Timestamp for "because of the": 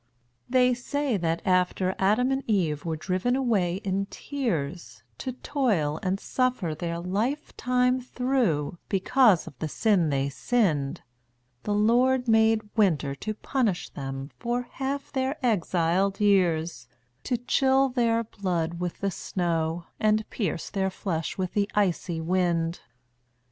8.89-9.67